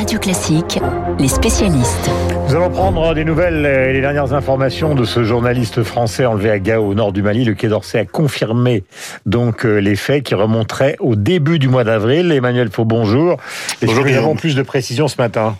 Radio 0.00 0.18
Classique, 0.18 0.80
les 1.18 1.28
spécialistes. 1.28 2.10
Nous 2.48 2.54
allons 2.54 2.70
prendre 2.70 3.12
des 3.12 3.22
nouvelles 3.22 3.66
et 3.66 3.92
les 3.92 4.00
dernières 4.00 4.32
informations 4.32 4.94
de 4.94 5.04
ce 5.04 5.24
journaliste 5.24 5.82
français 5.82 6.24
enlevé 6.24 6.50
à 6.50 6.58
Gao, 6.58 6.86
au 6.86 6.94
nord 6.94 7.12
du 7.12 7.20
Mali. 7.20 7.44
Le 7.44 7.52
Quai 7.52 7.68
d'Orsay 7.68 7.98
a 7.98 8.04
confirmé 8.06 8.82
donc 9.26 9.66
euh, 9.66 9.76
les 9.76 9.96
faits 9.96 10.22
qui 10.22 10.34
remonteraient 10.34 10.96
au 11.00 11.16
début 11.16 11.58
du 11.58 11.68
mois 11.68 11.84
d'avril. 11.84 12.32
Emmanuel 12.32 12.70
Faux, 12.70 12.86
bonjour. 12.86 13.36
Est-ce 13.82 13.94
que 13.94 14.08
nous 14.08 14.16
avons 14.16 14.36
plus 14.36 14.54
de 14.54 14.62
précisions 14.62 15.06
ce 15.06 15.16
matin? 15.18 15.54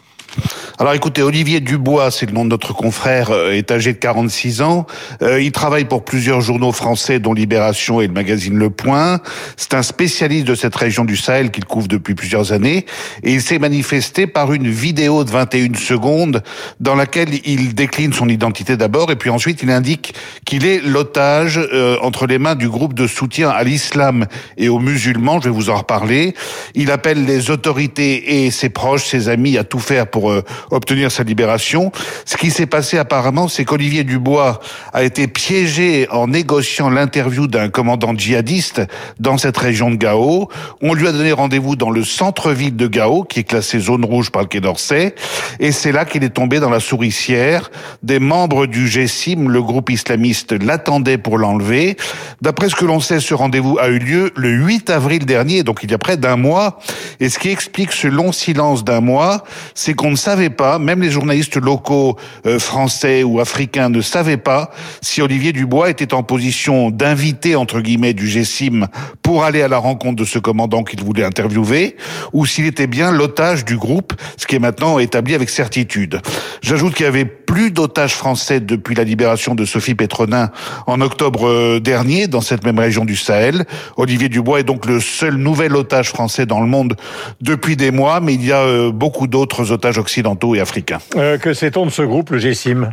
Alors 0.80 0.94
écoutez, 0.94 1.20
Olivier 1.20 1.60
Dubois, 1.60 2.10
c'est 2.10 2.24
le 2.24 2.32
nom 2.32 2.46
de 2.46 2.48
notre 2.48 2.72
confrère, 2.72 3.32
euh, 3.32 3.52
est 3.52 3.70
âgé 3.70 3.92
de 3.92 3.98
46 3.98 4.62
ans. 4.62 4.86
Euh, 5.20 5.38
il 5.38 5.52
travaille 5.52 5.84
pour 5.84 6.06
plusieurs 6.06 6.40
journaux 6.40 6.72
français, 6.72 7.18
dont 7.18 7.34
Libération 7.34 8.00
et 8.00 8.06
le 8.06 8.14
magazine 8.14 8.56
Le 8.56 8.70
Point. 8.70 9.20
C'est 9.58 9.74
un 9.74 9.82
spécialiste 9.82 10.46
de 10.46 10.54
cette 10.54 10.74
région 10.74 11.04
du 11.04 11.18
Sahel 11.18 11.50
qu'il 11.50 11.66
couvre 11.66 11.86
depuis 11.86 12.14
plusieurs 12.14 12.52
années. 12.52 12.86
Et 13.22 13.34
il 13.34 13.42
s'est 13.42 13.58
manifesté 13.58 14.26
par 14.26 14.54
une 14.54 14.70
vidéo 14.70 15.22
de 15.22 15.30
21 15.30 15.74
secondes 15.74 16.42
dans 16.80 16.94
laquelle 16.94 17.28
il 17.44 17.74
décline 17.74 18.14
son 18.14 18.30
identité 18.30 18.78
d'abord 18.78 19.12
et 19.12 19.16
puis 19.16 19.28
ensuite 19.28 19.62
il 19.62 19.70
indique 19.70 20.14
qu'il 20.46 20.64
est 20.64 20.80
l'otage 20.82 21.60
euh, 21.74 21.98
entre 22.00 22.26
les 22.26 22.38
mains 22.38 22.54
du 22.54 22.70
groupe 22.70 22.94
de 22.94 23.06
soutien 23.06 23.50
à 23.50 23.64
l'islam 23.64 24.24
et 24.56 24.70
aux 24.70 24.78
musulmans. 24.78 25.40
Je 25.40 25.50
vais 25.50 25.54
vous 25.54 25.68
en 25.68 25.76
reparler. 25.76 26.32
Il 26.74 26.90
appelle 26.90 27.26
les 27.26 27.50
autorités 27.50 28.46
et 28.46 28.50
ses 28.50 28.70
proches, 28.70 29.04
ses 29.04 29.28
amis 29.28 29.58
à 29.58 29.64
tout 29.64 29.78
faire 29.78 30.06
pour 30.06 30.32
obtenir 30.70 31.10
sa 31.10 31.22
libération. 31.22 31.92
Ce 32.24 32.36
qui 32.36 32.50
s'est 32.50 32.66
passé 32.66 32.98
apparemment, 32.98 33.48
c'est 33.48 33.64
qu'Olivier 33.64 34.04
Dubois 34.04 34.60
a 34.92 35.02
été 35.02 35.26
piégé 35.28 36.08
en 36.10 36.28
négociant 36.28 36.90
l'interview 36.90 37.46
d'un 37.46 37.68
commandant 37.68 38.14
djihadiste 38.16 38.82
dans 39.18 39.38
cette 39.38 39.56
région 39.56 39.90
de 39.90 39.96
Gao. 39.96 40.48
On 40.80 40.94
lui 40.94 41.06
a 41.08 41.12
donné 41.12 41.32
rendez-vous 41.32 41.76
dans 41.76 41.90
le 41.90 42.04
centre-ville 42.04 42.76
de 42.76 42.86
Gao, 42.86 43.24
qui 43.24 43.40
est 43.40 43.44
classé 43.44 43.78
zone 43.78 44.04
rouge 44.04 44.30
par 44.30 44.42
le 44.42 44.48
Quai 44.48 44.60
d'Orsay, 44.60 45.14
et 45.58 45.72
c'est 45.72 45.92
là 45.92 46.04
qu'il 46.04 46.24
est 46.24 46.30
tombé 46.30 46.60
dans 46.60 46.70
la 46.70 46.80
souricière. 46.80 47.70
Des 48.02 48.18
membres 48.18 48.66
du 48.66 48.86
GSIM, 48.86 49.48
le 49.48 49.62
groupe 49.62 49.90
islamiste, 49.90 50.52
l'attendaient 50.52 51.18
pour 51.18 51.38
l'enlever. 51.38 51.96
D'après 52.42 52.68
ce 52.68 52.74
que 52.74 52.84
l'on 52.84 53.00
sait, 53.00 53.20
ce 53.20 53.34
rendez-vous 53.34 53.78
a 53.78 53.88
eu 53.88 53.98
lieu 53.98 54.30
le 54.36 54.50
8 54.50 54.90
avril 54.90 55.26
dernier, 55.26 55.62
donc 55.62 55.80
il 55.82 55.90
y 55.90 55.94
a 55.94 55.98
près 55.98 56.16
d'un 56.16 56.36
mois. 56.36 56.78
Et 57.20 57.28
ce 57.28 57.38
qui 57.38 57.50
explique 57.50 57.92
ce 57.92 58.08
long 58.08 58.32
silence 58.32 58.84
d'un 58.84 59.00
mois, 59.00 59.44
c'est 59.74 59.94
qu'on 59.94 60.10
ne 60.10 60.16
savait 60.16 60.49
pas, 60.50 60.78
même 60.78 61.02
les 61.02 61.10
journalistes 61.10 61.56
locaux 61.56 62.16
euh, 62.46 62.58
français 62.58 63.22
ou 63.22 63.40
africains 63.40 63.88
ne 63.88 64.00
savaient 64.00 64.36
pas 64.36 64.70
si 65.00 65.22
Olivier 65.22 65.52
Dubois 65.52 65.90
était 65.90 66.14
en 66.14 66.22
position 66.22 66.90
d'inviter 66.90 67.56
entre 67.56 67.80
guillemets 67.80 68.14
du 68.14 68.26
GSIM 68.26 68.86
pour 69.22 69.44
aller 69.44 69.62
à 69.62 69.68
la 69.68 69.78
rencontre 69.78 70.16
de 70.16 70.24
ce 70.24 70.38
commandant 70.38 70.84
qu'il 70.84 71.02
voulait 71.02 71.24
interviewer 71.24 71.96
ou 72.32 72.46
s'il 72.46 72.66
était 72.66 72.86
bien 72.86 73.10
l'otage 73.10 73.64
du 73.64 73.76
groupe, 73.76 74.12
ce 74.36 74.46
qui 74.46 74.56
est 74.56 74.60
maintenant 74.60 74.98
établi 74.98 75.34
avec 75.34 75.50
certitude. 75.50 76.20
J'ajoute 76.62 76.94
qu'il 76.94 77.06
y 77.06 77.08
avait 77.08 77.39
plus 77.50 77.72
d'otages 77.72 78.14
français 78.14 78.60
depuis 78.60 78.94
la 78.94 79.02
libération 79.02 79.56
de 79.56 79.64
Sophie 79.64 79.96
Pétronin 79.96 80.50
en 80.86 81.00
octobre 81.00 81.48
euh, 81.48 81.80
dernier 81.80 82.28
dans 82.28 82.40
cette 82.40 82.64
même 82.64 82.78
région 82.78 83.04
du 83.04 83.16
Sahel. 83.16 83.64
Olivier 83.96 84.28
Dubois 84.28 84.60
est 84.60 84.64
donc 84.64 84.86
le 84.86 85.00
seul 85.00 85.34
nouvel 85.34 85.74
otage 85.74 86.10
français 86.10 86.46
dans 86.46 86.60
le 86.60 86.68
monde 86.68 86.94
depuis 87.40 87.74
des 87.74 87.90
mois, 87.90 88.20
mais 88.20 88.34
il 88.34 88.46
y 88.46 88.52
a 88.52 88.60
euh, 88.60 88.92
beaucoup 88.92 89.26
d'autres 89.26 89.72
otages 89.72 89.98
occidentaux 89.98 90.54
et 90.54 90.60
africains. 90.60 91.00
Euh, 91.16 91.38
que 91.38 91.52
sait-on 91.52 91.86
de 91.86 91.90
ce 91.90 92.02
groupe, 92.02 92.30
le 92.30 92.38
GSIM 92.38 92.92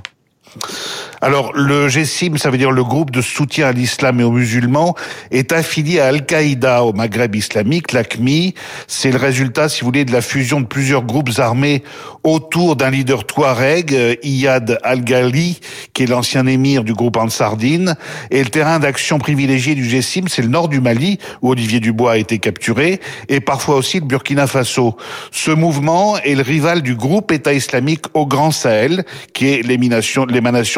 alors, 1.20 1.52
le 1.56 1.88
GSIM, 1.88 2.38
ça 2.38 2.52
veut 2.52 2.60
dire 2.60 2.72
le 2.72 2.84
groupe 2.84 3.10
de 3.10 3.22
soutien 3.22 3.68
à 3.68 3.72
l'islam 3.72 4.20
et 4.20 4.24
aux 4.24 4.32
musulmans, 4.32 4.94
est 5.32 5.52
affilié 5.52 6.00
à 6.00 6.08
Al-Qaïda 6.08 6.84
au 6.84 6.94
Maghreb 6.94 7.36
islamique, 7.36 7.92
l'ACMI. 7.92 8.54
C'est 8.86 9.12
le 9.12 9.18
résultat, 9.18 9.68
si 9.68 9.82
vous 9.82 9.88
voulez, 9.88 10.06
de 10.06 10.12
la 10.12 10.22
fusion 10.22 10.62
de 10.62 10.68
plusieurs 10.68 11.04
groupes 11.04 11.32
armés 11.40 11.84
autour 12.24 12.76
d'un 12.76 12.92
leader 12.92 13.26
touareg, 13.26 13.96
euh, 13.96 14.16
Iyad 14.22 14.78
Al-Ghali, 14.84 15.60
qui 15.94 16.04
est 16.04 16.08
l'ancien 16.08 16.46
émir 16.46 16.84
du 16.84 16.94
groupe 16.94 17.18
Ansardine. 17.18 17.96
Et 18.30 18.44
le 18.44 18.50
terrain 18.50 18.78
d'action 18.78 19.18
privilégié 19.18 19.74
du 19.74 19.88
GSIM, 19.88 20.28
c'est 20.28 20.44
le 20.44 20.50
nord 20.50 20.68
du 20.68 20.82
Mali, 20.82 21.18
où 21.42 21.50
Olivier 21.50 21.80
Dubois 21.80 22.12
a 22.12 22.18
été 22.18 22.38
capturé, 22.38 23.00
et 23.28 23.40
parfois 23.40 23.78
aussi 23.78 24.00
le 24.00 24.06
Burkina 24.06 24.46
Faso. 24.46 24.98
Ce 25.32 25.50
mouvement 25.50 26.18
est 26.20 26.36
le 26.36 26.44
rival 26.44 26.84
du 26.84 26.96
groupe 26.96 27.32
État 27.32 27.54
islamique 27.54 28.06
au 28.14 28.28
Grand 28.28 28.52
Sahel, 28.52 29.04
qui 29.34 29.48
est 29.48 29.64
l'émanation 29.66 30.26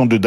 de 0.06 0.18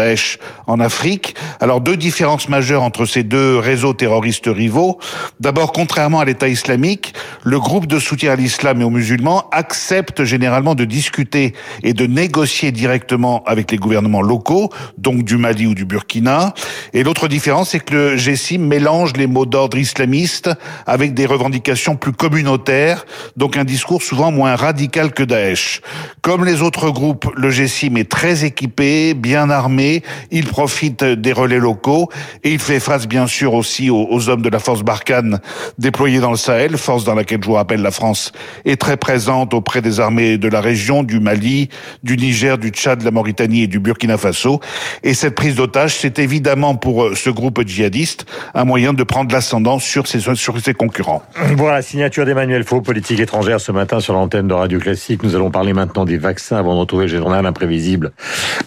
En 0.66 0.80
Afrique. 0.80 1.34
Alors 1.60 1.80
deux 1.80 1.96
différences 1.96 2.48
majeures 2.48 2.82
entre 2.82 3.06
ces 3.06 3.22
deux 3.22 3.58
réseaux 3.58 3.92
terroristes 3.92 4.46
rivaux. 4.46 4.98
D'abord, 5.40 5.72
contrairement 5.72 6.20
à 6.20 6.24
l'État 6.24 6.48
islamique, 6.48 7.14
le 7.42 7.58
groupe 7.58 7.86
de 7.86 7.98
soutien 7.98 8.32
à 8.32 8.36
l'islam 8.36 8.80
et 8.80 8.84
aux 8.84 8.90
musulmans 8.90 9.48
accepte 9.52 10.24
généralement 10.24 10.74
de 10.74 10.84
discuter 10.84 11.54
et 11.82 11.92
de 11.92 12.06
négocier 12.06 12.72
directement 12.72 13.42
avec 13.44 13.70
les 13.70 13.76
gouvernements 13.76 14.22
locaux, 14.22 14.70
donc 14.96 15.24
du 15.24 15.36
Mali 15.36 15.66
ou 15.66 15.74
du 15.74 15.84
Burkina. 15.84 16.54
Et 16.94 17.02
l'autre 17.02 17.28
différence, 17.28 17.70
c'est 17.70 17.80
que 17.80 17.94
le 17.94 18.16
GSIM 18.16 18.58
mélange 18.66 19.12
les 19.16 19.26
mots 19.26 19.46
d'ordre 19.46 19.76
islamistes 19.76 20.50
avec 20.86 21.12
des 21.14 21.26
revendications 21.26 21.96
plus 21.96 22.12
communautaires, 22.12 23.04
donc 23.36 23.56
un 23.56 23.64
discours 23.64 24.02
souvent 24.02 24.32
moins 24.32 24.56
radical 24.56 25.12
que 25.12 25.22
Daesh. 25.22 25.80
Comme 26.22 26.44
les 26.44 26.62
autres 26.62 26.90
groupes, 26.90 27.30
le 27.36 27.50
GSIM 27.50 27.96
est 27.96 28.10
très 28.10 28.44
équipé, 28.44 29.14
bien 29.14 29.50
armé, 29.50 29.91
il 30.30 30.46
profite 30.46 31.04
des 31.04 31.32
relais 31.32 31.58
locaux 31.58 32.08
et 32.44 32.52
il 32.52 32.58
fait 32.58 32.80
face 32.80 33.06
bien 33.06 33.26
sûr 33.26 33.54
aussi 33.54 33.90
aux, 33.90 34.28
hommes 34.28 34.42
de 34.42 34.48
la 34.48 34.58
force 34.58 34.82
Barkhane 34.82 35.40
déployés 35.78 36.20
dans 36.20 36.30
le 36.30 36.36
Sahel, 36.36 36.76
force 36.78 37.04
dans 37.04 37.14
laquelle 37.14 37.40
je 37.42 37.46
vous 37.46 37.54
rappelle 37.54 37.82
la 37.82 37.90
France 37.90 38.32
est 38.64 38.80
très 38.80 38.96
présente 38.96 39.54
auprès 39.54 39.82
des 39.82 40.00
armées 40.00 40.38
de 40.38 40.48
la 40.48 40.60
région, 40.60 41.02
du 41.02 41.20
Mali, 41.20 41.68
du 42.02 42.16
Niger, 42.16 42.58
du 42.58 42.68
Tchad, 42.68 43.00
de 43.00 43.04
la 43.04 43.10
Mauritanie 43.10 43.62
et 43.62 43.66
du 43.66 43.80
Burkina 43.80 44.16
Faso. 44.16 44.60
Et 45.02 45.14
cette 45.14 45.34
prise 45.34 45.56
d'otage, 45.56 45.96
c'est 45.96 46.18
évidemment 46.18 46.74
pour 46.76 47.04
euh, 47.04 47.14
ce 47.14 47.30
groupe 47.30 47.66
djihadiste 47.66 48.26
un 48.54 48.64
moyen 48.64 48.92
de 48.92 49.02
prendre 49.02 49.32
l'ascendant 49.32 49.78
sur 49.78 50.06
ses, 50.06 50.20
sur 50.34 50.60
ses 50.60 50.74
concurrents. 50.74 51.22
Voilà, 51.56 51.82
signature 51.82 52.24
d'Emmanuel 52.24 52.64
Faux, 52.64 52.80
politique 52.80 53.20
étrangère 53.20 53.60
ce 53.60 53.72
matin 53.72 54.00
sur 54.00 54.14
l'antenne 54.14 54.48
de 54.48 54.54
Radio 54.54 54.78
Classique. 54.78 55.22
Nous 55.22 55.34
allons 55.34 55.50
parler 55.50 55.72
maintenant 55.72 56.04
des 56.04 56.18
vaccins 56.18 56.56
avant 56.56 56.74
de 56.74 56.80
retrouver 56.80 57.06
le 57.06 57.16
journal 57.16 57.44
imprévisible 57.46 58.12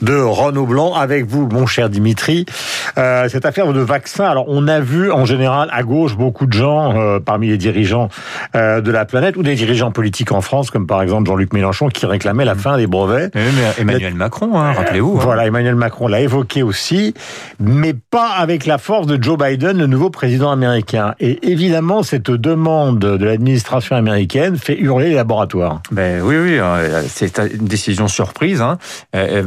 de 0.02 0.16
Renaud 0.16 0.66
Blanc 0.66 0.94
avec 0.94 1.15
vous, 1.24 1.48
mon 1.48 1.66
cher 1.66 1.90
Dimitri. 1.90 2.46
Euh, 2.98 3.28
cette 3.30 3.46
affaire 3.46 3.72
de 3.74 3.80
vaccin, 3.80 4.26
alors 4.26 4.46
on 4.48 4.68
a 4.68 4.80
vu 4.80 5.12
en 5.12 5.26
général 5.26 5.70
à 5.72 5.84
gauche 5.84 6.16
beaucoup 6.16 6.46
de 6.46 6.54
gens 6.54 6.98
euh, 6.98 7.20
parmi 7.20 7.48
les 7.48 7.58
dirigeants 7.58 8.10
euh, 8.56 8.82
de 8.82 8.92
la 8.92 9.06
planète 9.06 9.38
ou 9.38 9.44
des 9.44 9.56
dirigeants 9.56 9.92
politiques 9.92 10.32
en 10.32 10.42
France, 10.42 10.72
comme 10.72 10.88
par 10.88 11.02
exemple 11.02 11.28
Jean-Luc 11.28 11.54
Mélenchon 11.54 11.90
qui 11.90 12.06
réclamait 12.06 12.46
la 12.46 12.56
fin 12.56 12.78
des 12.78 12.88
brevets. 12.88 13.32
mais 13.36 13.42
Emmanuel 13.78 14.14
Macron, 14.14 14.58
hein, 14.58 14.74
rappelez-vous. 14.74 15.18
Hein. 15.18 15.22
Voilà, 15.24 15.46
Emmanuel 15.46 15.76
Macron 15.76 16.08
l'a 16.08 16.22
évoqué 16.22 16.64
aussi, 16.64 17.14
mais 17.60 17.94
pas 17.94 18.30
avec 18.30 18.66
la 18.66 18.78
force 18.78 19.08
de 19.08 19.22
Joe 19.22 19.38
Biden, 19.38 19.78
le 19.78 19.88
nouveau 19.88 20.10
président 20.10 20.52
américain. 20.52 21.16
Et 21.20 21.52
évidemment, 21.52 22.04
cette 22.04 22.32
demande 22.32 23.00
de 23.00 23.26
l'administration 23.26 23.96
américaine 23.96 24.58
fait 24.58 24.78
hurler 24.80 25.10
les 25.10 25.16
laboratoires. 25.16 25.82
Ben 25.92 26.22
oui, 26.22 26.36
oui, 26.38 26.60
c'est 27.08 27.38
une 27.40 27.68
décision 27.68 28.08
surprise. 28.08 28.62
Hein. 28.62 28.78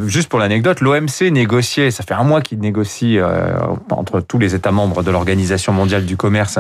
Juste 0.07 0.29
pour 0.29 0.39
l'anecdote, 0.39 0.81
l'OMC 0.81 1.31
négociait, 1.31 1.91
ça 1.91 2.05
fait 2.05 2.15
un 2.15 2.25
mois 2.25 2.41
qu'il 2.41 2.61
négocie 2.61 3.19
entre 3.91 4.21
tous 4.21 4.39
les 4.39 4.55
États 4.55 4.73
membres 4.73 5.03
de 5.03 5.11
l'Organisation 5.11 5.73
mondiale 5.73 6.05
du 6.05 6.17
commerce 6.17 6.59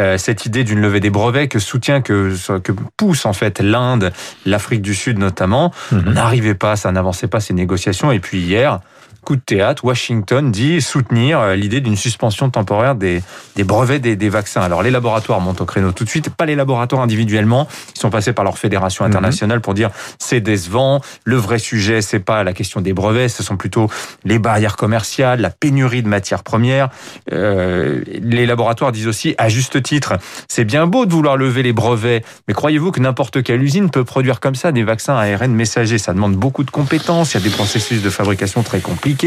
euh, 0.00 0.18
cette 0.18 0.46
idée 0.46 0.64
d'une 0.64 0.80
levée 0.80 1.00
des 1.00 1.10
brevets 1.10 1.48
que 1.48 1.58
soutient, 1.58 2.00
que, 2.00 2.34
que 2.58 2.72
pousse 2.96 3.26
en 3.26 3.32
fait 3.32 3.60
l'Inde, 3.60 4.12
l'Afrique 4.46 4.82
du 4.82 4.94
Sud 4.94 5.18
notamment. 5.18 5.72
Mhm. 5.92 6.12
N'arrivait 6.12 6.54
pas, 6.54 6.76
ça 6.76 6.92
n'avançait 6.92 7.28
pas 7.28 7.40
ces 7.40 7.54
négociations. 7.54 8.12
Et 8.12 8.20
puis 8.20 8.38
hier, 8.38 8.80
coup 9.28 9.36
de 9.36 9.42
théâtre, 9.42 9.84
Washington 9.84 10.50
dit 10.50 10.80
soutenir 10.80 11.38
euh, 11.38 11.54
l'idée 11.54 11.82
d'une 11.82 11.96
suspension 11.96 12.48
temporaire 12.48 12.94
des, 12.94 13.22
des 13.56 13.64
brevets 13.64 14.00
des, 14.00 14.16
des, 14.16 14.30
vaccins. 14.30 14.62
Alors 14.62 14.82
les 14.82 14.90
laboratoires 14.90 15.38
montent 15.42 15.60
au 15.60 15.66
créneau 15.66 15.92
tout 15.92 16.04
de 16.04 16.08
suite, 16.08 16.30
pas 16.30 16.46
les 16.46 16.56
laboratoires 16.56 17.02
individuellement, 17.02 17.68
ils 17.94 18.00
sont 18.00 18.08
passés 18.08 18.32
par 18.32 18.42
leur 18.42 18.56
fédération 18.56 19.04
mhm. 19.04 19.10
internationale 19.10 19.60
pour 19.60 19.74
dire 19.74 19.90
c'est 20.18 20.40
décevant, 20.40 21.02
le 21.24 21.36
vrai 21.36 21.58
sujet 21.58 22.00
c'est 22.00 22.20
pas 22.20 22.42
la 22.42 22.54
question 22.54 22.80
des 22.80 22.94
brevets, 22.94 23.28
ce 23.28 23.42
sont 23.42 23.58
plutôt 23.58 23.90
les 24.24 24.38
barrières 24.38 24.78
commerciales, 24.78 25.42
la 25.42 25.50
pénurie 25.50 26.02
de 26.02 26.08
matières 26.08 26.42
premières. 26.42 26.88
Euh, 27.30 28.00
les 28.06 28.46
laboratoires 28.46 28.92
disent 28.92 29.08
aussi 29.08 29.34
à 29.36 29.50
juste 29.50 29.82
titre, 29.82 30.14
c'est 30.48 30.64
bien 30.64 30.86
beau 30.86 31.04
de 31.04 31.12
vouloir 31.12 31.36
lever 31.36 31.62
les 31.62 31.74
brevets, 31.74 32.24
mais 32.46 32.54
croyez-vous 32.54 32.92
que 32.92 33.00
n'importe 33.00 33.42
quelle 33.42 33.62
usine 33.62 33.90
peut 33.90 34.04
produire 34.04 34.40
comme 34.40 34.54
ça 34.54 34.72
des 34.72 34.84
vaccins 34.84 35.16
ARN 35.16 35.52
messagers? 35.52 35.98
Ça 35.98 36.14
demande 36.14 36.34
beaucoup 36.34 36.64
de 36.64 36.70
compétences, 36.70 37.34
il 37.34 37.40
y 37.40 37.40
a 37.42 37.44
des 37.44 37.54
processus 37.54 38.00
de 38.00 38.08
fabrication 38.08 38.62
très 38.62 38.80
compliqués 38.80 39.17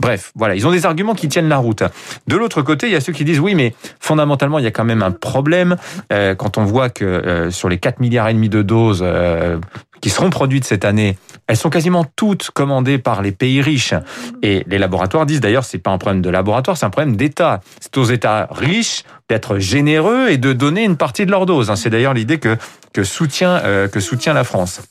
Bref, 0.00 0.32
voilà, 0.34 0.54
ils 0.54 0.66
ont 0.66 0.72
des 0.72 0.86
arguments 0.86 1.14
qui 1.14 1.28
tiennent 1.28 1.48
la 1.48 1.58
route. 1.58 1.82
De 2.26 2.36
l'autre 2.36 2.62
côté, 2.62 2.86
il 2.86 2.92
y 2.92 2.96
a 2.96 3.00
ceux 3.00 3.12
qui 3.12 3.24
disent 3.24 3.40
oui, 3.40 3.54
mais 3.54 3.74
fondamentalement, 4.00 4.58
il 4.58 4.64
y 4.64 4.68
a 4.68 4.70
quand 4.70 4.84
même 4.84 5.02
un 5.02 5.10
problème 5.10 5.76
euh, 6.12 6.34
quand 6.34 6.58
on 6.58 6.64
voit 6.64 6.90
que 6.90 7.04
euh, 7.04 7.50
sur 7.50 7.68
les 7.68 7.78
4 7.78 8.00
milliards 8.00 8.28
et 8.28 8.34
demi 8.34 8.48
de 8.48 8.62
doses 8.62 9.02
euh, 9.02 9.58
qui 10.00 10.10
seront 10.10 10.30
produites 10.30 10.64
cette 10.64 10.84
année, 10.84 11.16
elles 11.46 11.56
sont 11.56 11.70
quasiment 11.70 12.04
toutes 12.16 12.50
commandées 12.50 12.98
par 12.98 13.22
les 13.22 13.32
pays 13.32 13.62
riches. 13.62 13.94
Et 14.42 14.64
les 14.66 14.78
laboratoires 14.78 15.26
disent 15.26 15.40
d'ailleurs, 15.40 15.64
c'est 15.64 15.78
pas 15.78 15.90
un 15.90 15.98
problème 15.98 16.22
de 16.22 16.30
laboratoire, 16.30 16.76
c'est 16.76 16.86
un 16.86 16.90
problème 16.90 17.16
d'État. 17.16 17.60
C'est 17.80 17.96
aux 17.98 18.04
États 18.04 18.48
riches 18.50 19.04
d'être 19.32 19.58
généreux 19.58 20.28
et 20.28 20.36
de 20.36 20.52
donner 20.52 20.84
une 20.84 20.98
partie 20.98 21.24
de 21.24 21.30
leur 21.30 21.46
dose. 21.46 21.70
Hein. 21.70 21.76
C'est 21.76 21.88
d'ailleurs 21.88 22.12
l'idée 22.12 22.38
que 22.38 22.58
soutient 23.02 23.62
euh, 23.64 23.88
que 23.88 24.00
soutient 24.00 24.34
la 24.34 24.44
France. 24.44 24.82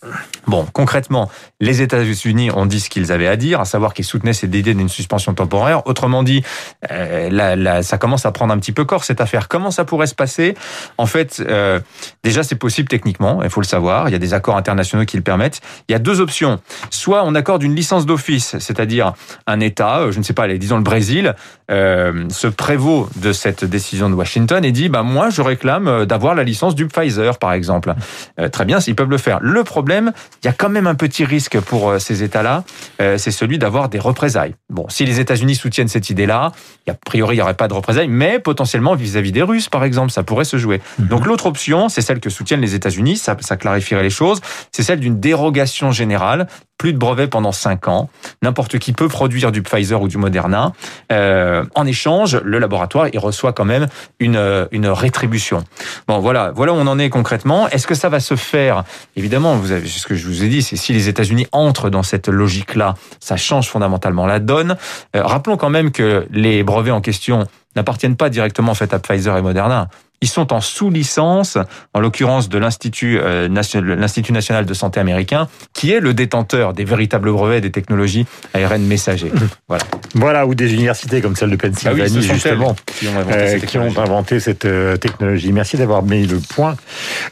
Bon, 0.48 0.66
concrètement, 0.74 1.30
les 1.60 1.84
États-Unis 1.84 2.50
ont 2.50 2.66
dit 2.66 2.80
ce 2.80 2.90
qu'ils 2.90 3.12
avaient 3.12 3.28
à 3.28 3.36
dire, 3.36 3.62
à 3.62 3.66
savoir 3.66 3.94
qu'ils 3.94 4.06
soutenaient 4.06 4.34
cette 4.34 4.56
idée 4.56 4.74
d'une 4.74 4.90
suspension 4.90 5.36
temporaire. 5.36 5.86
Autrement 5.86 6.24
dit, 6.24 6.44
euh, 6.92 7.82
ça 7.84 8.00
commence 8.00 8.26
à 8.26 8.32
prendre 8.32 8.52
un 8.52 8.58
petit 8.58 8.72
peu 8.72 8.84
corps 8.84 9.04
cette 9.04 9.22
affaire. 9.22 9.48
Comment 9.48 9.70
ça 9.70 9.86
pourrait 9.86 10.08
se 10.08 10.16
passer? 10.16 10.56
En 10.98 11.06
fait, 11.06 11.44
euh, 11.48 11.80
déjà 12.24 12.42
c'est 12.42 12.56
possible 12.56 12.88
techniquement, 12.88 13.44
il 13.44 13.50
faut 13.52 13.62
le 13.62 13.68
savoir. 13.68 14.10
Il 14.10 14.12
y 14.12 14.16
a 14.16 14.20
des 14.20 14.34
accords 14.34 14.58
internationaux 14.58 15.06
qui 15.06 15.18
le 15.18 15.24
permettent. 15.24 15.62
Il 15.88 15.92
y 15.92 15.96
a 15.96 16.00
deux 16.00 16.20
options. 16.20 16.60
Soit 16.90 17.24
on 17.24 17.36
accorde 17.36 17.62
une 17.62 17.76
licence 17.76 18.08
d'office, 18.08 18.58
c'est-à-dire 18.58 19.14
un 19.46 19.60
État, 19.60 20.10
je 20.10 20.18
ne 20.18 20.24
sais 20.24 20.34
pas, 20.34 20.48
disons 20.48 20.78
le 20.78 20.84
Brésil, 20.84 21.36
se 21.70 22.48
prévaut 22.48 23.08
de 23.16 23.32
cette 23.32 23.64
décision 23.64 24.10
de 24.10 24.16
Washington 24.16 24.31
et 24.36 24.72
dit 24.72 24.90
bah 24.90 25.04
moi 25.04 25.30
je 25.30 25.42
réclame 25.42 25.88
euh, 25.88 26.06
d'avoir 26.06 26.36
la 26.36 26.44
licence 26.44 26.76
du 26.76 26.88
Pfizer 26.88 27.38
par 27.38 27.54
exemple. 27.54 27.94
Euh, 28.40 28.50
très 28.50 28.66
bien, 28.66 28.80
ils 28.80 28.96
peuvent 28.96 29.10
le 29.10 29.18
faire. 29.18 29.40
Le 29.42 29.64
problème, 29.64 30.12
il 30.44 30.48
y 30.48 30.50
a 30.50 30.54
quand 30.54 30.70
même 30.70 30.88
un 30.88 30.96
petit 30.96 31.26
risque 31.26 31.60
pour 31.60 32.00
ces 32.00 32.24
États-là, 32.24 32.64
c'est 33.00 33.32
celui 33.32 33.58
d'avoir 33.58 33.90
des 33.90 34.00
représailles. 34.00 34.56
Bon, 34.70 34.86
si 34.90 35.06
les 35.06 35.20
États-Unis 35.20 35.56
soutiennent 35.56 35.88
cette 35.88 36.10
idée-là, 36.10 36.52
a 36.90 36.94
priori 36.94 37.36
il 37.36 37.40
n'y 37.40 37.42
aurait 37.42 37.54
pas 37.54 37.68
de 37.68 37.74
représailles, 37.74 38.08
mais 38.08 38.40
potentiellement 38.40 38.96
vis-à-vis 38.96 39.32
des 39.32 39.42
Russes 39.42 39.70
par 39.70 39.84
exemple, 39.84 40.12
ça 40.12 40.24
pourrait 40.24 40.46
se 40.46 40.58
jouer. 40.58 40.82
Mhm. 41.00 41.08
Donc 41.08 41.26
l'autre 41.26 41.46
option, 41.46 41.90
c'est 41.90 42.02
celle 42.02 42.20
que 42.20 42.30
soutiennent 42.30 42.62
les 42.62 42.76
États-Unis, 42.76 43.18
ça, 43.18 43.36
ça 43.40 43.58
clarifierait 43.58 44.04
les 44.04 44.10
choses, 44.10 44.42
c'est 44.72 44.84
celle 44.84 45.00
d'une 45.00 45.20
dérogation 45.20 45.92
générale 45.92 46.48
plus 46.82 46.94
de 46.94 46.98
brevets 46.98 47.30
pendant 47.30 47.52
5 47.52 47.88
ans. 47.90 48.10
N'importe 48.42 48.80
qui 48.80 48.92
peut 48.92 49.08
produire 49.08 49.52
du 49.52 49.62
Pfizer 49.62 50.02
ou 50.02 50.08
du 50.08 50.18
Moderna. 50.18 50.72
Euh, 51.12 51.64
en 51.76 51.86
échange, 51.86 52.38
le 52.44 52.58
laboratoire 52.58 53.08
il 53.14 53.20
reçoit 53.20 53.54
quand 53.54 53.66
même 53.66 53.86
une, 54.20 54.36
euh, 54.36 54.66
une 54.72 54.88
rétribution. 54.88 55.64
Bon, 56.08 56.18
voilà, 56.18 56.52
voilà 56.56 56.74
où 56.74 56.78
on 56.78 56.88
en 56.88 56.98
est 56.98 57.12
concrètement. 57.12 57.68
Est-ce 57.68 57.86
que 57.86 57.94
ça 57.94 58.10
va 58.10 58.20
se 58.20 58.36
faire? 58.36 58.84
Évidemment, 59.16 59.58
vous 59.58 59.72
avez 59.72 59.88
ce 59.88 60.08
que 60.08 60.16
je 60.16 60.26
vous 60.26 60.44
ai 60.44 60.48
dit, 60.48 60.64
c'est 60.64 60.76
si 60.76 60.92
les 60.92 61.08
États-Unis 61.08 61.46
entrent 61.52 61.92
dans 61.92 62.02
cette 62.02 62.30
logique-là, 62.30 62.96
ça 63.20 63.38
change 63.38 63.70
fondamentalement 63.70 64.26
la 64.26 64.40
donne. 64.40 64.76
Euh, 65.16 65.22
rappelons 65.24 65.58
quand 65.58 65.70
même 65.70 65.92
que 65.92 66.26
les 66.32 66.64
brevets 66.64 66.90
en 66.90 67.02
question 67.02 67.46
n'appartiennent 67.76 68.18
pas 68.18 68.30
directement 68.30 68.72
en 68.72 68.76
fait 68.76 68.94
à 68.94 69.00
Pfizer 69.00 69.38
et 69.38 69.42
Moderna. 69.42 69.90
Ils 70.24 70.30
sont 70.30 70.54
en 70.54 70.62
sous-licence, 70.62 71.58
en 71.96 72.00
l'occurrence 72.00 72.48
de 72.48 72.60
l'Institut 72.60 73.20
euh, 73.20 73.48
national 73.50 74.66
de 74.68 74.74
santé 74.76 75.00
américain, 75.00 75.48
qui 75.74 75.92
est 75.92 76.00
le 76.00 76.14
détenteur 76.14 76.74
des 76.74 76.84
véritables 76.84 77.32
brevets 77.32 77.60
des 77.60 77.72
technologies 77.72 78.28
ARN 78.54 78.84
messagers. 78.84 79.32
Voilà. 79.68 79.84
Voilà, 80.14 80.46
ou 80.46 80.54
des 80.54 80.76
universités 80.76 81.22
comme 81.22 81.36
celle 81.36 81.50
de 81.50 81.56
Pennsylvanie, 81.56 82.28
ah 82.30 82.34
justement, 82.34 82.76
qui 82.86 83.08
ont 83.08 83.86
inventé, 83.98 84.40
cette, 84.40 84.66
euh, 84.66 84.96
technologie. 84.98 85.52
Merci 85.52 85.78
d'avoir 85.78 86.04
mis 86.04 86.28
le 86.28 86.40
point 86.40 86.76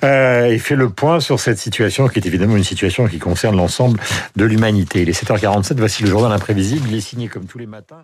euh, 0.03 0.45
et 0.45 0.57
fait 0.57 0.75
le 0.75 0.89
point 0.89 1.19
sur 1.19 1.39
cette 1.39 1.59
situation 1.59 2.07
qui 2.07 2.17
est 2.17 2.25
évidemment 2.25 2.57
une 2.57 2.63
situation 2.63 3.07
qui 3.07 3.19
concerne 3.19 3.55
l'ensemble 3.55 3.99
de 4.35 4.45
l'humanité. 4.45 5.03
Il 5.03 5.09
est 5.09 5.23
7h47, 5.23 5.75
voici 5.77 6.01
le 6.01 6.09
journal 6.09 6.31
imprévisible. 6.31 6.87
Il 6.89 6.95
est 6.95 7.01
signé 7.01 7.27
comme 7.27 7.45
tous 7.45 7.59
les 7.59 7.67
matins. 7.67 8.03